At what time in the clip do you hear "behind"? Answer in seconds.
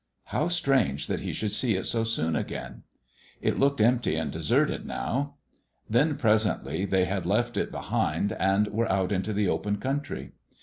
7.69-8.31